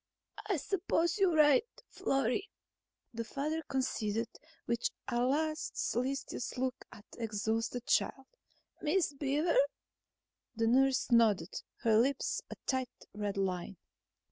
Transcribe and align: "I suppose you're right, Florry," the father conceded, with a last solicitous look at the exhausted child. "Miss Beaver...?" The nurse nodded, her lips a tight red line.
"I 0.47 0.57
suppose 0.57 1.19
you're 1.19 1.35
right, 1.35 1.63
Florry," 1.87 2.49
the 3.13 3.23
father 3.23 3.61
conceded, 3.67 4.29
with 4.65 4.89
a 5.07 5.21
last 5.23 5.77
solicitous 5.77 6.57
look 6.57 6.85
at 6.91 7.05
the 7.11 7.21
exhausted 7.21 7.85
child. 7.85 8.25
"Miss 8.81 9.13
Beaver...?" 9.13 9.57
The 10.55 10.65
nurse 10.65 11.11
nodded, 11.11 11.53
her 11.83 11.99
lips 11.99 12.41
a 12.49 12.55
tight 12.65 13.05
red 13.13 13.37
line. 13.37 13.77